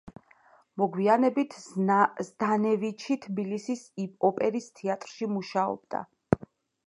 მოგვიანებით 0.81 1.57
ზდანევიჩი 2.29 3.17
თბილისის 3.27 3.83
ოპერის 4.31 4.69
თეატრში 4.79 5.29
მუშაობდა. 5.37 6.01